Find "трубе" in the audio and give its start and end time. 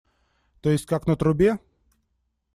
1.15-1.59